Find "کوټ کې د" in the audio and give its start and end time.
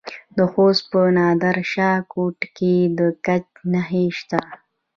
2.13-2.99